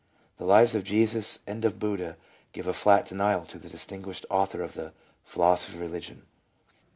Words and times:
The 0.37 0.45
lives 0.45 0.73
of 0.73 0.83
Jesus 0.83 1.41
and 1.45 1.63
of 1.63 1.77
Buddha 1.77 2.17
give 2.53 2.65
a 2.65 2.73
flat 2.73 3.05
denial 3.05 3.45
to 3.45 3.59
the 3.59 3.69
distinguished 3.69 4.25
author 4.31 4.63
of 4.63 4.73
the 4.73 4.93
"Philosophy 5.23 5.77
of 5.77 5.91
Eeligion." 5.91 6.23